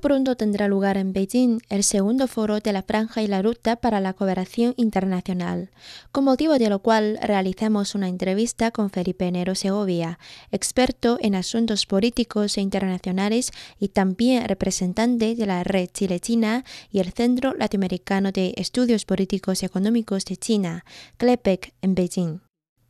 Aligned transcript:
Pronto 0.00 0.36
tendrá 0.36 0.68
lugar 0.68 0.96
en 0.96 1.12
Beijing 1.12 1.60
el 1.68 1.82
segundo 1.82 2.28
foro 2.28 2.60
de 2.60 2.72
la 2.72 2.82
Franja 2.82 3.22
y 3.22 3.26
la 3.26 3.42
Ruta 3.42 3.76
para 3.76 4.00
la 4.00 4.12
Cooperación 4.12 4.74
Internacional, 4.76 5.70
con 6.12 6.24
motivo 6.24 6.58
de 6.58 6.68
lo 6.68 6.80
cual 6.80 7.18
realizamos 7.22 7.94
una 7.94 8.08
entrevista 8.08 8.70
con 8.70 8.90
Felipe 8.90 9.30
Nero 9.32 9.54
Segovia, 9.54 10.18
experto 10.52 11.18
en 11.20 11.34
asuntos 11.34 11.86
políticos 11.86 12.56
e 12.58 12.60
internacionales 12.60 13.52
y 13.80 13.88
también 13.88 14.46
representante 14.46 15.34
de 15.34 15.46
la 15.46 15.64
Red 15.64 15.88
Chile-China 15.92 16.64
y 16.90 17.00
el 17.00 17.12
Centro 17.12 17.54
Latinoamericano 17.54 18.32
de 18.32 18.54
Estudios 18.56 19.04
Políticos 19.04 19.62
y 19.62 19.66
Económicos 19.66 20.24
de 20.26 20.36
China, 20.36 20.84
CLEPEC, 21.16 21.74
en 21.82 21.94
Beijing. 21.94 22.40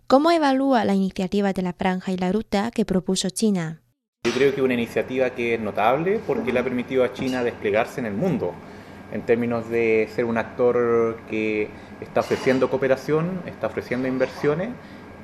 ¿Cómo 0.06 0.30
evalúa 0.30 0.84
la 0.84 0.94
iniciativa 0.94 1.52
de 1.52 1.62
la 1.62 1.72
Franja 1.72 2.12
y 2.12 2.16
la 2.16 2.30
Ruta 2.32 2.70
que 2.70 2.84
propuso 2.84 3.30
China? 3.30 3.82
Yo 4.26 4.32
creo 4.32 4.50
que 4.50 4.56
es 4.56 4.64
una 4.64 4.74
iniciativa 4.74 5.30
que 5.30 5.54
es 5.54 5.60
notable 5.60 6.18
porque 6.26 6.52
le 6.52 6.58
ha 6.58 6.64
permitido 6.64 7.04
a 7.04 7.12
China 7.12 7.44
desplegarse 7.44 8.00
en 8.00 8.06
el 8.06 8.14
mundo, 8.14 8.54
en 9.12 9.22
términos 9.22 9.70
de 9.70 10.08
ser 10.16 10.24
un 10.24 10.36
actor 10.36 11.18
que 11.30 11.68
está 12.00 12.20
ofreciendo 12.20 12.68
cooperación, 12.68 13.42
está 13.46 13.68
ofreciendo 13.68 14.08
inversiones 14.08 14.70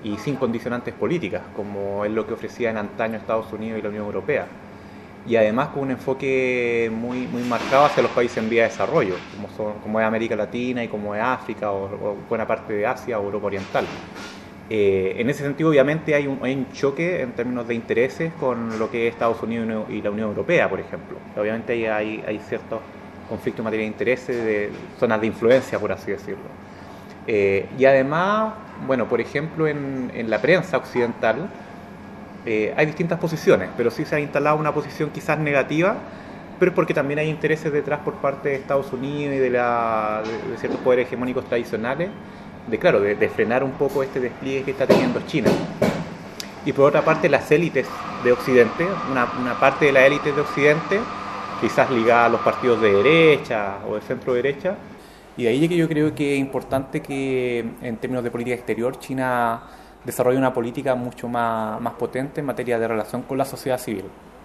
y 0.04 0.18
sin 0.18 0.36
condicionantes 0.36 0.94
políticas, 0.94 1.42
como 1.56 2.04
es 2.04 2.12
lo 2.12 2.28
que 2.28 2.34
ofrecía 2.34 2.70
en 2.70 2.76
antaño 2.76 3.16
Estados 3.16 3.52
Unidos 3.52 3.80
y 3.80 3.82
la 3.82 3.88
Unión 3.88 4.04
Europea. 4.04 4.46
Y 5.26 5.34
además 5.34 5.70
con 5.70 5.82
un 5.82 5.90
enfoque 5.90 6.88
muy, 6.94 7.26
muy 7.26 7.42
marcado 7.42 7.86
hacia 7.86 8.04
los 8.04 8.12
países 8.12 8.38
en 8.38 8.48
vía 8.48 8.62
de 8.62 8.68
desarrollo, 8.68 9.16
como, 9.34 9.48
son, 9.56 9.80
como 9.82 9.98
es 9.98 10.06
América 10.06 10.36
Latina 10.36 10.84
y 10.84 10.86
como 10.86 11.12
es 11.16 11.20
África 11.20 11.72
o, 11.72 11.86
o 11.86 12.16
buena 12.28 12.46
parte 12.46 12.72
de 12.72 12.86
Asia 12.86 13.18
o 13.18 13.24
Europa 13.24 13.46
Oriental. 13.46 13.84
Eh, 14.74 15.20
en 15.20 15.28
ese 15.28 15.42
sentido, 15.42 15.68
obviamente, 15.68 16.14
hay 16.14 16.26
un, 16.26 16.38
hay 16.40 16.54
un, 16.54 16.72
choque 16.72 17.20
en 17.20 17.32
términos 17.32 17.68
de 17.68 17.74
intereses 17.74 18.32
con 18.40 18.78
lo 18.78 18.90
que 18.90 19.06
es 19.06 19.12
Estados 19.12 19.42
Unidos 19.42 19.84
y 19.90 20.00
la 20.00 20.10
Unión 20.10 20.28
Europea, 20.30 20.70
por 20.70 20.80
ejemplo. 20.80 21.18
Obviamente 21.36 21.90
hay, 21.90 22.24
hay 22.26 22.38
ciertos 22.38 22.80
conflictos 23.28 23.58
en 23.58 23.64
materia 23.64 23.84
de 23.84 23.88
intereses, 23.88 24.34
de 24.42 24.70
zonas 24.98 25.20
de 25.20 25.26
influencia, 25.26 25.78
por 25.78 25.92
así 25.92 26.12
decirlo. 26.12 26.48
Eh, 27.26 27.66
y 27.78 27.84
además, 27.84 28.54
bueno, 28.86 29.10
por 29.10 29.20
ejemplo, 29.20 29.68
en, 29.68 30.10
en 30.14 30.30
la 30.30 30.40
prensa 30.40 30.78
occidental 30.78 31.50
eh, 32.46 32.72
hay 32.74 32.86
distintas 32.86 33.18
posiciones, 33.18 33.68
pero 33.76 33.90
sí 33.90 34.06
se 34.06 34.16
ha 34.16 34.20
instalado 34.20 34.56
una 34.56 34.72
posición 34.72 35.10
quizás 35.10 35.38
negativa, 35.38 35.96
pero 36.58 36.70
es 36.70 36.74
porque 36.74 36.94
también 36.94 37.18
hay 37.18 37.28
intereses 37.28 37.70
detrás 37.74 38.00
por 38.00 38.14
parte 38.14 38.48
de 38.48 38.54
Estados 38.54 38.90
Unidos 38.90 39.34
y 39.34 39.38
de, 39.38 39.50
la, 39.50 40.22
de, 40.24 40.52
de 40.52 40.56
ciertos 40.56 40.80
poderes 40.80 41.08
hegemónicos 41.08 41.44
tradicionales 41.44 42.08
de 42.66 42.78
claro, 42.78 43.00
de, 43.00 43.14
de, 43.14 43.28
frenar 43.28 43.64
un 43.64 43.72
poco 43.72 44.02
este 44.02 44.20
despliegue 44.20 44.64
que 44.64 44.70
está 44.72 44.86
teniendo 44.86 45.20
China. 45.26 45.50
Y 46.64 46.72
por 46.72 46.88
otra 46.88 47.04
parte, 47.04 47.28
las 47.28 47.50
élites 47.50 47.86
de 48.22 48.32
Occidente, 48.32 48.86
una, 49.10 49.28
una 49.40 49.58
parte 49.58 49.86
de 49.86 49.92
las 49.92 50.04
élites 50.04 50.34
de 50.34 50.40
Occidente, 50.40 51.00
quizás 51.60 51.90
ligada 51.90 52.26
a 52.26 52.28
los 52.28 52.40
partidos 52.40 52.80
de 52.80 52.92
derecha 52.92 53.78
o 53.88 53.96
de 53.96 54.00
centro 54.02 54.34
derecha, 54.34 54.76
y 55.36 55.44
de 55.44 55.48
ahí 55.48 55.68
que 55.68 55.76
yo 55.76 55.88
creo 55.88 56.14
que 56.14 56.34
es 56.34 56.40
importante 56.40 57.00
que 57.00 57.64
en 57.80 57.96
términos 57.96 58.22
de 58.22 58.30
política 58.30 58.54
exterior 58.54 58.98
China 58.98 59.62
desarrolle 60.04 60.36
una 60.36 60.52
política 60.52 60.94
mucho 60.94 61.28
más, 61.28 61.80
más 61.80 61.94
potente 61.94 62.40
en 62.40 62.46
materia 62.46 62.78
de 62.78 62.86
relación 62.86 63.22
con 63.22 63.38
la 63.38 63.44
sociedad 63.44 63.78
civil, 63.78 64.04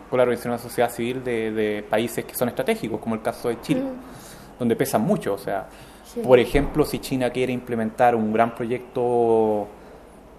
con 0.10 0.18
la 0.18 0.24
organización 0.24 0.54
de 0.54 0.58
la 0.58 0.64
sociedad 0.64 0.92
civil 0.92 1.24
de, 1.24 1.52
de 1.52 1.84
países 1.84 2.24
que 2.24 2.36
son 2.36 2.50
estratégicos, 2.50 3.00
como 3.00 3.16
el 3.16 3.22
caso 3.22 3.50
de 3.50 3.60
Chile, 3.62 3.82
mm. 3.82 4.37
Donde 4.60 4.76
pesan 4.76 5.02
mucho, 5.02 5.34
o 5.34 5.38
sea, 5.38 5.68
Sí. 6.14 6.22
Por 6.22 6.40
ejemplo, 6.40 6.86
si 6.86 7.00
China 7.00 7.30
quiere 7.32 7.52
implementar 7.52 8.16
un 8.16 8.32
gran 8.32 8.56
proyecto 8.56 9.68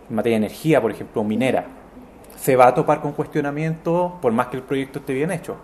en 0.09 0.17
materia 0.17 0.39
de 0.39 0.47
energía, 0.47 0.81
por 0.81 0.91
ejemplo, 0.91 1.23
minera, 1.23 1.67
se 2.37 2.57
va 2.57 2.69
a 2.69 2.75
topar 2.75 3.03
con 3.03 3.13
cuestionamientos, 3.13 4.13
por 4.23 4.33
más 4.33 4.47
que 4.47 4.57
el 4.57 4.63
proyecto 4.63 5.01
esté 5.01 5.13
bien 5.13 5.31
hecho, 5.31 5.57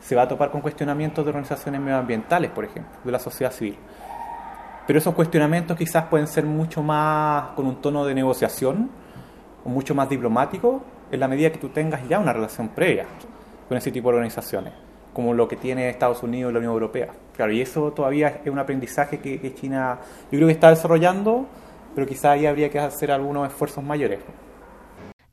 se 0.00 0.14
va 0.14 0.22
a 0.22 0.28
topar 0.28 0.50
con 0.50 0.60
cuestionamientos 0.60 1.24
de 1.24 1.30
organizaciones 1.30 1.80
medioambientales, 1.80 2.50
por 2.50 2.64
ejemplo, 2.64 2.92
de 3.02 3.12
la 3.12 3.18
sociedad 3.18 3.50
civil. 3.50 3.76
Pero 4.86 4.98
esos 4.98 5.14
cuestionamientos 5.14 5.76
quizás 5.76 6.04
pueden 6.04 6.26
ser 6.26 6.44
mucho 6.44 6.82
más 6.82 7.54
con 7.56 7.66
un 7.66 7.76
tono 7.76 8.04
de 8.04 8.14
negociación 8.14 8.90
o 9.64 9.68
mucho 9.68 9.94
más 9.94 10.08
diplomático 10.08 10.82
en 11.10 11.18
la 11.18 11.28
medida 11.28 11.50
que 11.50 11.58
tú 11.58 11.70
tengas 11.70 12.06
ya 12.06 12.18
una 12.18 12.32
relación 12.32 12.68
previa 12.68 13.06
con 13.68 13.78
ese 13.78 13.90
tipo 13.90 14.10
de 14.10 14.16
organizaciones 14.16 14.74
como 15.16 15.32
lo 15.32 15.48
que 15.48 15.56
tiene 15.56 15.88
Estados 15.88 16.22
Unidos 16.22 16.50
y 16.50 16.52
la 16.52 16.58
Unión 16.58 16.74
Europea. 16.74 17.08
Claro, 17.36 17.52
y 17.52 17.60
eso 17.60 17.92
todavía 17.92 18.40
es 18.44 18.50
un 18.50 18.58
aprendizaje 18.58 19.18
que, 19.18 19.38
que 19.38 19.54
China, 19.54 19.98
yo 20.32 20.38
creo 20.38 20.46
que 20.48 20.54
está 20.54 20.70
desarrollando, 20.70 21.46
pero 21.94 22.06
quizá 22.06 22.32
ahí 22.32 22.46
habría 22.46 22.70
que 22.70 22.78
hacer 22.78 23.10
algunos 23.10 23.46
esfuerzos 23.46 23.84
mayores. 23.84 24.20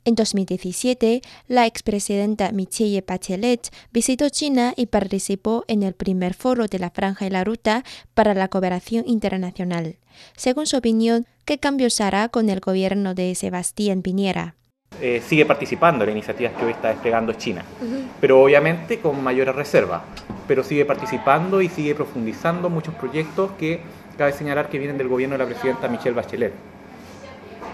En 0.06 0.16
2017, 0.16 1.22
la 1.48 1.66
expresidenta 1.66 2.52
Michelle 2.52 3.02
Bachelet 3.06 3.70
visitó 3.90 4.28
China 4.28 4.74
y 4.76 4.86
participó 4.86 5.64
en 5.66 5.82
el 5.82 5.94
primer 5.94 6.34
foro 6.34 6.66
de 6.66 6.78
la 6.78 6.90
Franja 6.90 7.26
y 7.26 7.30
la 7.30 7.42
Ruta 7.42 7.84
para 8.12 8.34
la 8.34 8.48
Cooperación 8.48 9.04
Internacional. 9.06 9.96
Según 10.36 10.66
su 10.66 10.76
opinión, 10.76 11.26
¿qué 11.46 11.56
cambios 11.58 12.02
hará 12.02 12.28
con 12.28 12.50
el 12.50 12.60
gobierno 12.60 13.14
de 13.14 13.34
Sebastián 13.34 14.02
Piñera? 14.02 14.56
Eh, 15.00 15.22
sigue 15.26 15.46
participando 15.46 16.04
en 16.04 16.10
las 16.10 16.16
iniciativas 16.16 16.52
que 16.52 16.66
hoy 16.66 16.72
está 16.72 16.88
desplegando 16.88 17.32
China, 17.32 17.64
uh 17.80 17.84
-huh. 17.84 18.02
pero 18.20 18.42
obviamente 18.42 19.00
con 19.00 19.22
mayores 19.24 19.54
reservas, 19.54 20.02
pero 20.46 20.62
sigue 20.62 20.84
participando 20.84 21.60
y 21.60 21.68
sigue 21.68 21.94
profundizando 21.94 22.70
muchos 22.70 22.94
proyectos 22.94 23.52
que 23.58 23.80
cabe 24.18 24.32
señalar 24.32 24.68
que 24.68 24.78
vienen 24.78 24.98
del 24.98 25.08
gobierno 25.08 25.34
de 25.34 25.44
la 25.44 25.46
presidenta 25.46 25.88
Michelle 25.88 26.14
Bachelet. 26.14 26.52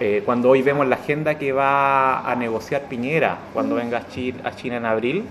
Eh, 0.00 0.22
cuando 0.24 0.48
hoy 0.48 0.62
vemos 0.62 0.86
la 0.86 0.96
agenda 0.96 1.36
que 1.36 1.52
va 1.52 2.20
a 2.20 2.34
negociar 2.34 2.82
Piñera 2.88 3.36
cuando 3.52 3.74
venga 3.74 3.98
a 3.98 4.08
China, 4.08 4.40
a 4.44 4.56
China 4.56 4.76
en 4.78 4.86
abril, 4.86 5.24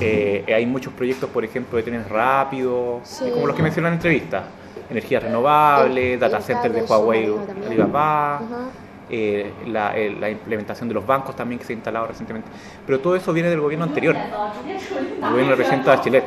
eh, 0.00 0.44
hay 0.54 0.66
muchos 0.66 0.92
proyectos, 0.92 1.30
por 1.30 1.44
ejemplo, 1.44 1.76
de 1.76 1.82
trenes 1.82 2.08
rápidos, 2.08 3.00
sí. 3.08 3.30
como 3.32 3.46
los 3.46 3.56
que 3.56 3.62
mencioné 3.62 3.88
en 3.88 3.92
la 3.92 3.96
entrevista, 3.96 4.44
energías 4.90 5.22
renovables, 5.22 6.14
el, 6.14 6.20
data 6.20 6.40
centers 6.40 6.74
de 6.74 6.82
Huawei, 6.82 7.34
Alibaba. 7.66 8.40
Eh, 9.10 9.50
la, 9.66 9.96
eh, 9.96 10.14
la, 10.20 10.28
implementación 10.28 10.86
de 10.86 10.94
los 10.94 11.06
bancos 11.06 11.34
también 11.34 11.58
que 11.58 11.64
se 11.64 11.72
ha 11.72 11.76
instalado 11.76 12.06
recientemente. 12.06 12.50
Pero 12.84 13.00
todo 13.00 13.16
eso 13.16 13.32
viene 13.32 13.48
del 13.48 13.60
gobierno 13.60 13.86
anterior, 13.86 14.14
el 14.14 15.30
gobierno 15.30 15.48
del 15.48 15.56
presidente 15.56 15.88
Bachelet. 15.88 16.24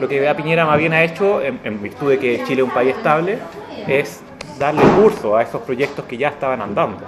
Lo 0.00 0.08
que 0.08 0.20
Bea 0.20 0.36
Piñera 0.36 0.66
más 0.66 0.78
bien 0.78 0.92
ha 0.92 1.02
hecho, 1.02 1.40
en, 1.42 1.82
virtud 1.82 2.10
de 2.10 2.18
que 2.18 2.44
Chile 2.44 2.62
es 2.62 2.68
un 2.68 2.74
país 2.74 2.94
estable, 2.94 3.38
es 3.86 4.22
darle 4.58 4.82
curso 5.00 5.36
a 5.36 5.42
esos 5.42 5.62
proyectos 5.62 6.04
que 6.04 6.16
ya 6.16 6.28
estaban 6.28 6.60
andando. 6.60 6.98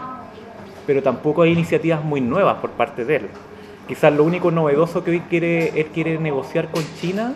Pero 0.86 1.02
tampoco 1.02 1.42
hay 1.42 1.52
iniciativas 1.52 2.02
muy 2.02 2.20
nuevas 2.20 2.56
por 2.56 2.70
parte 2.70 3.04
de 3.04 3.16
él. 3.16 3.28
Quizás 3.86 4.12
lo 4.12 4.24
único 4.24 4.50
novedoso 4.50 5.04
que 5.04 5.12
hoy 5.12 5.20
quiere, 5.20 5.78
él 5.80 5.86
quiere 5.92 6.18
negociar 6.18 6.70
con 6.70 6.82
China 7.00 7.34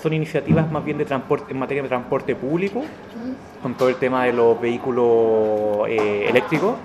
son 0.00 0.12
iniciativas 0.12 0.70
más 0.70 0.84
bien 0.84 0.98
de 0.98 1.04
transporte, 1.04 1.52
en 1.52 1.58
materia 1.58 1.82
de 1.82 1.88
transporte 1.88 2.36
público, 2.36 2.84
con 3.62 3.74
todo 3.74 3.88
el 3.88 3.96
tema 3.96 4.24
de 4.24 4.32
los 4.32 4.60
vehículos 4.60 5.88
eh, 5.88 6.26
eléctricos, 6.28 6.76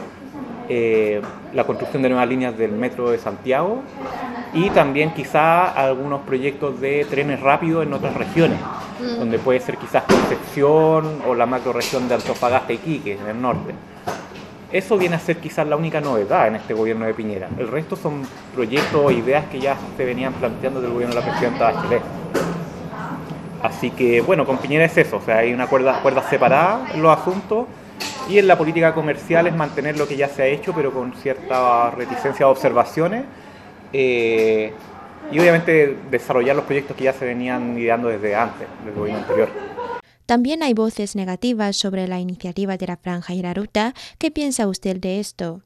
eh, 0.69 1.21
la 1.53 1.63
construcción 1.65 2.03
de 2.03 2.09
nuevas 2.09 2.27
líneas 2.27 2.57
del 2.57 2.71
metro 2.71 3.11
de 3.11 3.17
Santiago 3.17 3.81
y 4.53 4.69
también 4.69 5.13
quizá 5.13 5.69
algunos 5.69 6.21
proyectos 6.21 6.79
de 6.79 7.05
trenes 7.09 7.39
rápidos 7.39 7.85
en 7.85 7.93
otras 7.93 8.13
regiones, 8.15 8.59
mm. 8.99 9.19
donde 9.19 9.39
puede 9.39 9.59
ser 9.59 9.77
quizás 9.77 10.03
Concepción 10.03 11.21
o 11.27 11.35
la 11.35 11.45
macroregión 11.45 12.07
de 12.07 12.15
Antofagasta 12.15 12.73
y 12.73 12.77
Quique, 12.77 13.13
en 13.13 13.27
el 13.27 13.41
norte. 13.41 13.73
Eso 14.71 14.97
viene 14.97 15.15
a 15.15 15.19
ser 15.19 15.37
quizás 15.37 15.67
la 15.67 15.75
única 15.75 16.01
novedad 16.01 16.47
en 16.47 16.55
este 16.55 16.73
gobierno 16.73 17.05
de 17.05 17.13
Piñera. 17.13 17.47
El 17.59 17.67
resto 17.67 17.95
son 17.95 18.23
proyectos 18.55 19.01
o 19.03 19.11
ideas 19.11 19.45
que 19.45 19.59
ya 19.59 19.77
se 19.97 20.05
venían 20.05 20.33
planteando 20.33 20.81
del 20.81 20.91
gobierno 20.91 21.13
de 21.13 21.21
la 21.21 21.27
presidenta 21.27 21.71
Bachelet. 21.71 22.01
Así 23.61 23.91
que, 23.91 24.21
bueno, 24.21 24.45
con 24.45 24.57
Piñera 24.57 24.85
es 24.85 24.97
eso, 24.97 25.17
o 25.17 25.21
sea, 25.21 25.37
hay 25.37 25.53
una 25.53 25.67
cuerda, 25.67 26.01
cuerda 26.01 26.23
separada 26.29 26.87
en 26.93 27.01
los 27.01 27.17
asuntos 27.17 27.67
y 28.29 28.37
en 28.37 28.47
la 28.47 28.57
política 28.57 28.93
comercial 28.93 29.47
es 29.47 29.55
mantener 29.55 29.97
lo 29.97 30.07
que 30.07 30.15
ya 30.15 30.27
se 30.27 30.43
ha 30.43 30.47
hecho, 30.47 30.73
pero 30.73 30.91
con 30.93 31.13
cierta 31.13 31.91
reticencia 31.91 32.45
a 32.45 32.49
observaciones 32.49 33.25
eh, 33.91 34.73
y 35.31 35.39
obviamente 35.39 35.97
desarrollar 36.09 36.55
los 36.55 36.65
proyectos 36.65 36.95
que 36.95 37.03
ya 37.05 37.13
se 37.13 37.25
venían 37.25 37.77
ideando 37.77 38.09
desde 38.09 38.35
antes, 38.35 38.67
del 38.85 38.93
gobierno 38.93 39.21
anterior. 39.21 39.49
También 40.25 40.63
hay 40.63 40.73
voces 40.73 41.15
negativas 41.15 41.75
sobre 41.75 42.07
la 42.07 42.19
iniciativa 42.19 42.77
de 42.77 42.87
la 42.87 42.97
Franja 42.97 43.33
y 43.33 43.41
la 43.41 43.53
Ruta. 43.53 43.93
¿Qué 44.17 44.31
piensa 44.31 44.67
usted 44.67 44.97
de 44.97 45.19
esto? 45.19 45.61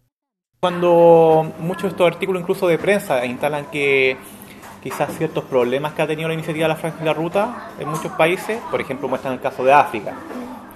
Cuando 0.59 1.53
muchos 1.59 1.83
de 1.83 1.89
estos 1.89 2.07
artículos, 2.07 2.41
incluso 2.41 2.67
de 2.67 2.79
prensa, 2.79 3.23
instalan 3.25 3.69
que 3.69 4.17
quizás 4.81 5.15
ciertos 5.15 5.43
problemas 5.43 5.93
que 5.93 6.01
ha 6.01 6.07
tenido 6.07 6.27
la 6.27 6.33
iniciativa 6.33 6.63
de 6.65 6.69
la 6.69 6.75
Franja 6.75 6.97
y 7.01 7.05
la 7.05 7.13
Ruta 7.13 7.71
en 7.79 7.87
muchos 7.87 8.11
países, 8.13 8.59
por 8.71 8.81
ejemplo, 8.81 9.07
muestran 9.07 9.33
el 9.33 9.39
caso 9.39 9.63
de 9.63 9.73
África, 9.73 10.15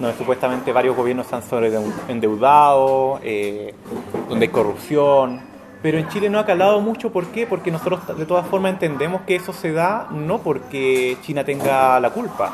donde 0.02 0.18
supuestamente 0.18 0.72
varios 0.72 0.96
gobiernos 0.96 1.28
se 1.28 1.36
han 1.36 1.44
endeudado, 2.08 3.20
eh, 3.24 3.74
donde 4.28 4.46
hay 4.46 4.52
corrupción, 4.52 5.42
pero 5.82 5.98
en 5.98 6.08
Chile 6.10 6.30
no 6.30 6.40
ha 6.40 6.46
calado 6.46 6.80
mucho, 6.80 7.12
¿por 7.12 7.28
qué? 7.28 7.48
Porque 7.48 7.72
nosotros 7.72 8.00
de 8.18 8.26
todas 8.26 8.46
formas 8.48 8.74
entendemos 8.74 9.22
que 9.22 9.36
eso 9.36 9.52
se 9.52 9.72
da 9.72 10.08
no 10.12 10.40
porque 10.40 11.18
China 11.24 11.44
tenga 11.44 12.00
la 12.00 12.12
culpa, 12.12 12.54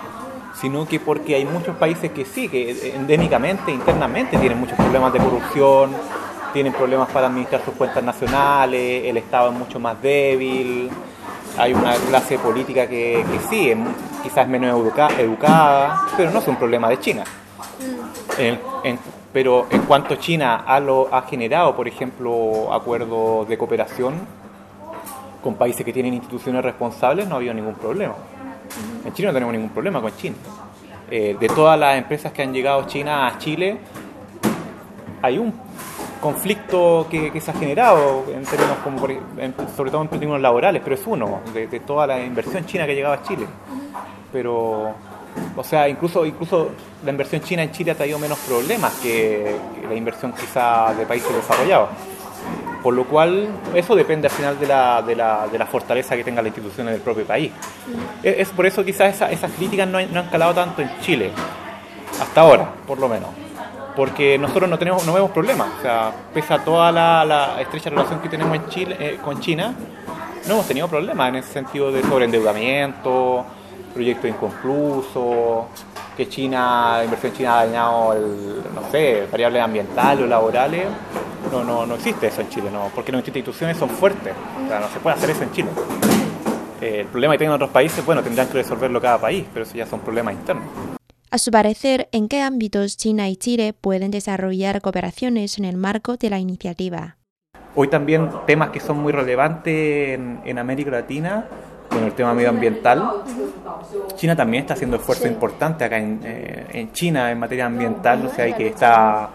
sino 0.59 0.87
que 0.87 0.99
porque 0.99 1.35
hay 1.35 1.45
muchos 1.45 1.75
países 1.75 2.11
que 2.11 2.23
sí, 2.23 2.47
que 2.47 2.95
endémicamente, 2.95 3.71
internamente 3.71 4.37
tienen 4.37 4.59
muchos 4.59 4.75
problemas 4.75 5.11
de 5.11 5.19
corrupción, 5.19 5.91
tienen 6.53 6.71
problemas 6.73 7.09
para 7.09 7.27
administrar 7.27 7.63
sus 7.63 7.73
cuentas 7.73 8.03
nacionales, 8.03 9.05
el 9.05 9.17
Estado 9.17 9.51
es 9.51 9.57
mucho 9.57 9.79
más 9.79 10.01
débil, 10.01 10.89
hay 11.57 11.73
una 11.73 11.93
clase 11.95 12.37
política 12.37 12.87
que, 12.87 13.25
sí, 13.49 13.71
es, 13.71 13.77
quizás 14.23 14.47
menos 14.47 14.79
educada, 15.17 16.01
pero 16.15 16.31
no 16.31 16.39
es 16.39 16.47
un 16.47 16.55
problema 16.55 16.89
de 16.89 16.99
China. 16.99 17.23
Mm. 17.79 18.95
pero 19.33 19.67
en 19.69 19.81
cuanto 19.83 20.15
China 20.15 20.63
ha, 20.65 20.79
lo, 20.79 21.13
ha 21.13 21.23
generado, 21.23 21.75
por 21.75 21.87
ejemplo, 21.87 22.73
acuerdos 22.73 23.47
de 23.47 23.57
cooperación 23.57 24.15
con 25.43 25.55
países 25.55 25.85
que 25.85 25.93
tienen 25.93 26.13
instituciones 26.13 26.63
responsables, 26.63 27.27
no 27.27 27.35
ha 27.35 27.37
habido 27.37 27.53
ningún 27.53 27.75
problema. 27.75 28.15
En 29.05 29.13
Chile 29.13 29.27
no 29.27 29.33
tenemos 29.33 29.53
ningún 29.53 29.69
problema 29.69 30.01
con 30.01 30.15
China. 30.17 30.35
Eh, 31.09 31.37
de 31.39 31.47
todas 31.47 31.79
las 31.79 31.97
empresas 31.97 32.31
que 32.33 32.41
han 32.41 32.53
llegado 32.53 32.85
China 32.85 33.27
a 33.27 33.37
Chile, 33.37 33.77
hay 35.21 35.37
un 35.37 35.53
conflicto 36.27 37.07
que, 37.09 37.39
se 37.39 37.51
ha 37.51 37.53
generado 37.53 38.25
en 38.27 38.43
términos 38.43 38.77
como 38.83 38.99
sobre 39.77 39.91
todo 39.91 40.01
en 40.01 40.09
términos 40.09 40.41
laborales, 40.41 40.81
pero 40.83 40.95
es 40.97 41.07
uno 41.07 41.39
de, 41.53 41.79
toda 41.79 42.05
la 42.05 42.19
inversión 42.19 42.65
china 42.65 42.85
que 42.85 42.91
ha 42.91 42.95
llegado 42.95 43.13
a 43.13 43.23
Chile. 43.23 43.45
Pero, 44.33 44.93
o 45.55 45.63
sea, 45.63 45.87
incluso 45.87 46.25
incluso 46.25 46.71
la 47.05 47.11
inversión 47.11 47.41
china 47.41 47.63
en 47.63 47.71
Chile 47.71 47.91
ha 47.91 47.95
traído 47.95 48.19
menos 48.19 48.37
problemas 48.39 48.93
que, 48.95 49.55
la 49.87 49.95
inversión 49.95 50.33
quizá 50.33 50.93
de 50.95 51.05
países 51.05 51.33
desarrollados. 51.33 51.89
Por 52.83 52.93
lo 52.93 53.05
cual, 53.05 53.47
eso 53.73 53.95
depende 53.95 54.27
al 54.27 54.33
final 54.33 54.59
de 54.59 54.67
la, 54.67 55.01
de 55.01 55.15
la, 55.15 55.47
de 55.47 55.57
la 55.57 55.65
fortaleza 55.65 56.17
que 56.17 56.25
tenga 56.25 56.41
la 56.41 56.49
institución 56.49 56.87
del 56.87 56.99
propio 56.99 57.25
país. 57.25 57.53
Es, 58.21 58.49
por 58.49 58.65
eso 58.65 58.83
quizás 58.83 59.21
esas 59.21 59.51
críticas 59.51 59.87
no, 59.87 60.05
no 60.05 60.19
han 60.19 60.27
calado 60.27 60.53
tanto 60.53 60.81
en 60.81 60.89
Chile, 60.99 61.31
hasta 62.19 62.41
ahora, 62.41 62.69
por 62.85 62.99
lo 62.99 63.07
menos 63.07 63.46
porque 63.97 64.37
nosotros 64.37 64.69
no 64.69 64.77
tenemos 64.77 65.03
no 65.07 65.13
vemos 65.13 65.31
problemas. 65.31 65.69
O 65.79 65.81
sea, 65.81 66.11
pese 66.31 66.53
a 66.53 66.63
toda 66.63 66.91
la, 66.91 67.59
estrecha 67.59 67.89
relación 67.89 68.19
que 68.19 68.29
tenemos 68.29 68.55
en 68.55 68.69
Chile, 68.69 68.95
eh, 68.99 69.19
con 69.21 69.39
China, 69.39 69.73
no 70.47 70.53
hemos 70.53 70.67
tenido 70.67 70.87
problemas 70.87 71.29
en 71.29 71.37
ese 71.37 71.51
sentido 71.51 71.91
de 71.91 72.03
sobreendeudamiento, 72.03 73.43
proyectos 73.95 74.29
inconclusos, 74.29 75.65
que 76.15 76.29
China, 76.29 76.97
la 76.97 77.05
inversión 77.05 77.33
china 77.33 77.59
ha 77.59 77.65
dañado, 77.65 78.13
el, 78.13 78.61
no 78.75 78.89
sé, 78.91 79.27
variables 79.31 79.63
ambientales 79.63 80.23
o 80.23 80.27
laborales. 80.27 80.85
No, 81.51 81.63
no, 81.63 81.87
no 81.87 81.95
existe 81.95 82.27
eso 82.27 82.41
en 82.41 82.49
Chile, 82.49 82.69
no, 82.71 82.91
porque 82.93 83.11
nuestras 83.11 83.35
instituciones 83.35 83.77
son 83.77 83.89
fuertes. 83.89 84.33
O 84.63 84.69
sea, 84.69 84.79
no 84.79 84.89
se 84.89 84.99
puede 84.99 85.15
hacer 85.15 85.31
eso 85.31 85.41
en 85.41 85.51
Chile. 85.53 85.69
Eh, 86.81 86.99
el 86.99 87.07
problema 87.07 87.33
que 87.33 87.39
tienen 87.39 87.55
otros 87.55 87.71
países, 87.71 88.05
bueno, 88.05 88.21
tendrán 88.21 88.47
que 88.47 88.53
resolverlo 88.53 89.01
cada 89.01 89.17
país, 89.17 89.43
pero 89.51 89.65
eso 89.65 89.75
ya 89.75 89.87
son 89.87 90.01
problemas 90.01 90.35
internos. 90.35 90.96
A 91.29 91.39
su 91.39 91.51
parecer, 91.51 92.07
¿en 92.13 92.29
qué 92.29 92.41
ámbitos 92.41 92.95
China 92.95 93.27
y 93.27 93.35
Chile 93.35 93.73
pueden 93.73 94.11
desarrollar 94.11 94.81
cooperaciones 94.81 95.57
en 95.57 95.65
el 95.65 95.75
marco 95.75 96.15
de 96.15 96.29
la 96.29 96.39
iniciativa? 96.39 97.17
Hoy 97.75 97.89
también 97.89 98.29
temas 98.45 98.69
que 98.69 98.79
son 98.79 98.99
muy 98.99 99.11
relevantes 99.11 100.17
en, 100.17 100.57
América 100.57 100.89
Latina, 100.89 101.45
con 101.89 102.05
el 102.05 102.13
tema 102.13 102.33
medioambiental. 102.33 103.23
China 104.15 104.37
también 104.37 104.61
está 104.61 104.75
haciendo 104.75 104.95
esfuerzos 104.95 105.27
importantes 105.27 105.85
acá 105.85 105.99
eh, 105.99 106.65
en, 106.71 106.93
China 106.93 107.29
en 107.29 107.39
materia 107.39 107.65
ambiental, 107.65 108.25
o 108.25 108.29
sea, 108.29 108.45
hay 108.45 108.53
que 108.53 108.67
está 108.67 109.29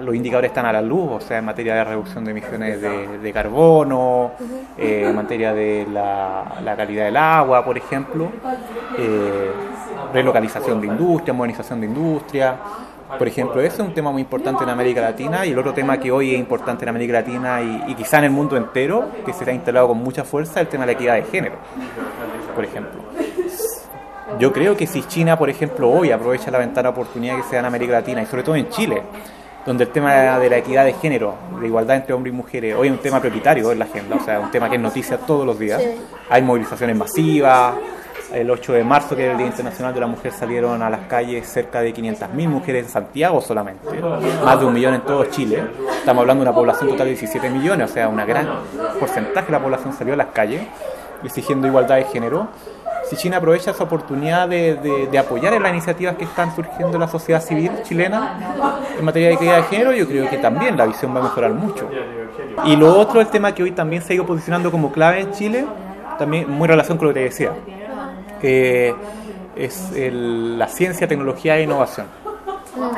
los 0.00 0.14
indicadores 0.14 0.50
están 0.50 0.66
a 0.66 0.72
la 0.72 0.82
luz, 0.82 1.10
o 1.12 1.20
sea, 1.20 1.38
en 1.38 1.44
materia 1.44 1.74
de 1.76 1.84
reducción 1.84 2.24
de 2.24 2.30
emisiones 2.32 2.80
de, 2.80 3.32
carbono, 3.32 4.32
eh, 4.76 5.04
en 5.06 5.14
materia 5.14 5.52
de 5.52 5.86
la, 5.92 6.74
calidad 6.76 7.04
del 7.04 7.16
agua, 7.16 7.64
por 7.64 7.78
ejemplo, 7.78 8.30
eh, 8.98 9.50
relocalización 10.12 10.80
de 10.80 10.88
industria, 10.88 11.32
modernización 11.32 11.80
de 11.80 11.86
industria. 11.86 12.56
Por 13.18 13.28
ejemplo, 13.28 13.60
ese 13.60 13.82
es 13.82 13.88
un 13.88 13.94
tema 13.94 14.10
muy 14.10 14.22
importante 14.22 14.64
en 14.64 14.70
América 14.70 15.00
Latina 15.00 15.46
y 15.46 15.52
el 15.52 15.58
otro 15.58 15.72
tema 15.72 16.00
que 16.00 16.10
hoy 16.10 16.34
es 16.34 16.40
importante 16.40 16.84
en 16.84 16.88
América 16.88 17.12
Latina 17.12 17.60
y, 17.62 17.94
quizá 17.94 18.18
en 18.18 18.24
el 18.24 18.30
mundo 18.30 18.56
entero, 18.56 19.08
que 19.24 19.32
se 19.32 19.48
ha 19.48 19.52
instalado 19.52 19.88
con 19.88 19.98
mucha 19.98 20.24
fuerza, 20.24 20.60
es 20.60 20.66
el 20.66 20.68
tema 20.68 20.84
de 20.84 20.92
la 20.94 20.98
equidad 20.98 21.14
de 21.14 21.22
género, 21.24 21.56
por 22.54 22.64
ejemplo. 22.64 23.00
Yo 24.40 24.52
creo 24.52 24.76
que 24.76 24.86
si 24.88 25.02
China, 25.04 25.38
por 25.38 25.48
ejemplo, 25.48 25.88
hoy 25.88 26.10
aprovecha 26.10 26.50
la 26.50 26.58
ventana 26.58 26.88
de 26.88 26.92
oportunidad 26.92 27.36
que 27.36 27.44
se 27.44 27.54
da 27.54 27.60
en 27.60 27.66
América 27.66 27.92
Latina 27.92 28.22
y 28.22 28.26
sobre 28.26 28.42
todo 28.42 28.56
en 28.56 28.68
Chile, 28.68 29.02
donde 29.66 29.84
el 29.84 29.90
tema 29.90 30.38
de 30.38 30.50
la 30.50 30.58
equidad 30.58 30.84
de 30.84 30.92
género, 30.94 31.34
de 31.60 31.66
igualdad 31.66 31.96
entre 31.96 32.12
hombres 32.12 32.34
y 32.34 32.36
mujeres, 32.36 32.76
hoy 32.76 32.88
es 32.88 32.92
un 32.92 32.98
tema 32.98 33.20
prioritario 33.20 33.72
en 33.72 33.78
la 33.78 33.86
agenda, 33.86 34.16
o 34.16 34.24
sea, 34.24 34.40
un 34.40 34.50
tema 34.50 34.68
que 34.68 34.76
es 34.76 34.82
noticia 34.82 35.16
todos 35.18 35.46
los 35.46 35.58
días. 35.58 35.82
Hay 36.28 36.42
movilizaciones 36.42 36.96
masivas. 36.96 37.74
El 38.32 38.50
8 38.50 38.72
de 38.72 38.82
marzo, 38.82 39.14
que 39.14 39.26
es 39.26 39.30
el 39.30 39.36
Día 39.36 39.46
Internacional 39.46 39.94
de 39.94 40.00
la 40.00 40.08
Mujer, 40.08 40.32
salieron 40.32 40.82
a 40.82 40.90
las 40.90 41.06
calles 41.06 41.46
cerca 41.46 41.80
de 41.82 41.94
500.000 41.94 42.48
mujeres 42.48 42.86
en 42.86 42.90
Santiago 42.90 43.40
solamente, 43.40 44.00
más 44.44 44.58
de 44.58 44.66
un 44.66 44.74
millón 44.74 44.94
en 44.94 45.02
todo 45.02 45.24
Chile. 45.26 45.62
Estamos 45.98 46.22
hablando 46.22 46.42
de 46.42 46.50
una 46.50 46.56
población 46.56 46.88
total 46.88 47.06
de 47.06 47.12
17 47.12 47.48
millones, 47.50 47.90
o 47.90 47.94
sea, 47.94 48.08
un 48.08 48.16
gran 48.16 48.48
porcentaje 48.98 49.46
de 49.46 49.52
la 49.52 49.60
población 49.60 49.92
salió 49.92 50.14
a 50.14 50.16
las 50.16 50.28
calles 50.28 50.62
exigiendo 51.22 51.68
igualdad 51.68 51.96
de 51.96 52.04
género 52.04 52.48
China 53.16 53.38
aprovecha 53.38 53.70
esa 53.70 53.84
oportunidad 53.84 54.48
de, 54.48 55.18
apoyar 55.18 55.54
en 55.54 55.62
las 55.62 55.72
iniciativas 55.72 56.16
que 56.16 56.24
están 56.24 56.54
surgiendo 56.54 56.94
en 56.94 57.00
la 57.00 57.08
sociedad 57.08 57.42
civil 57.42 57.70
chilena 57.82 58.38
en 58.98 59.04
materia 59.04 59.28
de 59.28 59.34
equidad 59.34 59.56
de 59.56 59.62
género, 59.64 59.92
yo 59.92 60.06
creo 60.06 60.28
que 60.28 60.38
también 60.38 60.76
la 60.76 60.86
visión 60.86 61.14
va 61.14 61.20
a 61.20 61.24
mejorar 61.24 61.52
mucho. 61.52 61.88
Y 62.64 62.76
lo 62.76 62.98
otro, 62.98 63.20
el 63.20 63.28
tema 63.28 63.54
que 63.54 63.62
hoy 63.62 63.72
también 63.72 64.02
se 64.02 64.12
ha 64.12 64.16
ido 64.16 64.26
posicionando 64.26 64.70
como 64.70 64.92
clave 64.92 65.20
en 65.20 65.32
Chile, 65.32 65.64
también 66.18 66.50
muy 66.50 66.68
relación 66.68 66.98
con 66.98 67.08
lo 67.08 67.14
que 67.14 67.20
te 67.20 67.24
decía, 67.24 67.52
es 69.56 69.90
la 70.02 70.68
ciencia, 70.68 71.06
tecnología 71.06 71.56
e 71.56 71.62
innovación. 71.62 72.06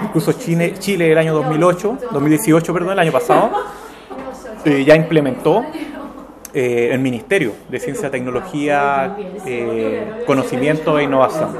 Incluso 0.02 0.32
Chile, 0.32 0.74
Chile 0.78 1.12
el 1.12 1.18
año 1.18 1.34
2008, 1.34 1.98
2018, 2.10 2.72
perdón, 2.72 2.92
el 2.92 2.98
año 2.98 3.12
pasado, 3.12 3.50
eh, 4.64 4.84
ya 4.84 4.96
implementó 4.96 5.64
eh, 6.58 6.88
el 6.90 7.00
Ministerio 7.00 7.52
de 7.68 7.78
Ciencia, 7.78 8.10
Tecnología, 8.10 9.14
eh, 9.44 10.22
Conocimiento 10.26 10.98
e 10.98 11.02
Innovación. 11.02 11.50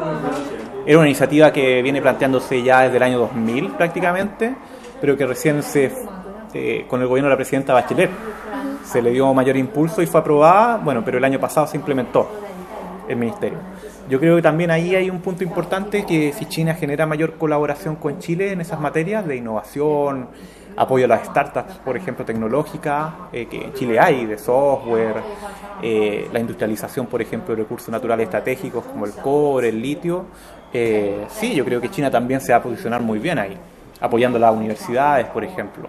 Era 0.87 0.97
una 0.97 1.07
iniciativa 1.07 1.53
que 1.53 1.83
viene 1.83 2.01
planteándose 2.01 2.63
ya 2.63 2.81
desde 2.85 2.97
el 2.97 3.03
año 3.03 3.19
2000 3.19 3.73
prácticamente, 3.73 4.55
pero 4.99 5.15
que 5.15 5.27
recién 5.27 5.63
se, 5.63 5.93
eh, 6.55 6.87
con 6.89 7.03
el 7.03 7.09
gobierno 7.09 7.29
de 7.29 7.35
la 7.35 7.37
presidenta 7.37 7.75
Bachelet 7.75 8.11
se 8.87 9.03
le 9.03 9.11
dio 9.11 9.35
mayor 9.35 9.59
impulso 9.59 10.01
y 10.01 10.07
fue 10.07 10.21
aprobada, 10.21 10.79
bueno, 10.79 11.03
pero 11.05 11.19
el 11.19 11.25
año 11.25 11.39
pasado 11.39 11.67
se 11.67 11.77
implementó 11.77 12.31
el 13.07 13.17
ministerio. 13.17 13.59
Yo 14.09 14.21
creo 14.21 14.37
que 14.37 14.43
también 14.43 14.71
ahí 14.71 14.95
hay 14.95 15.11
un 15.11 15.21
punto 15.21 15.43
importante 15.43 16.07
que 16.07 16.33
si 16.33 16.47
China 16.47 16.75
genera 16.75 17.07
mayor 17.07 17.35
colaboración 17.35 17.97
con 17.97 18.21
Chile 18.21 18.53
en 18.53 18.61
esas 18.61 18.81
materias 18.81 19.27
de 19.27 19.35
innovación, 19.35 20.29
apoyo 20.77 21.07
a 21.07 21.09
las 21.09 21.27
startups, 21.27 21.75
por 21.85 21.97
ejemplo, 21.97 22.25
tecnológicas, 22.25 23.13
eh, 23.33 23.47
que 23.47 23.65
en 23.65 23.73
Chile 23.73 23.99
hay, 23.99 24.27
de 24.27 24.39
software, 24.39 25.17
eh, 25.83 26.29
la 26.33 26.39
industrialización, 26.39 27.07
por 27.07 27.21
ejemplo, 27.21 27.57
de 27.57 27.63
recursos 27.63 27.89
naturales 27.89 28.25
estratégicos 28.27 28.85
como 28.85 29.07
el 29.07 29.13
cobre, 29.13 29.71
el 29.71 29.83
litio. 29.83 30.27
Eh, 30.73 31.27
sí, 31.31 31.53
yo 31.55 31.65
creo 31.65 31.81
que 31.81 31.91
China 31.91 32.09
también 32.09 32.41
se 32.41 32.53
va 32.53 32.59
a 32.59 32.63
posicionar 32.63 33.01
muy 33.01 33.19
bien 33.19 33.41
ahí, 33.41 33.57
apoyando 34.01 34.39
las 34.39 34.55
universidades, 34.55 35.27
por 35.27 35.43
ejemplo. 35.43 35.89